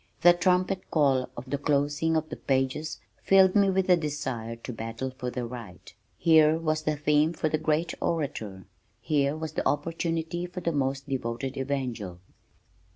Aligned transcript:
The 0.21 0.33
trumpet 0.33 0.89
call 0.89 1.29
of 1.37 1.47
the 1.47 1.59
closing 1.59 2.19
pages 2.19 2.99
filled 3.21 3.55
me 3.55 3.69
with 3.69 3.87
a 3.87 3.95
desire 3.95 4.55
to 4.55 4.73
battle 4.73 5.11
for 5.15 5.29
the 5.29 5.45
right. 5.45 5.93
Here 6.17 6.57
was 6.57 6.87
a 6.87 6.95
theme 6.97 7.33
for 7.33 7.49
the 7.49 7.59
great 7.59 7.93
orator. 8.01 8.65
Here 8.99 9.37
was 9.37 9.53
opportunity 9.63 10.47
for 10.47 10.59
the 10.61 10.71
most 10.71 11.07
devoted 11.07 11.55
evangel. 11.55 12.19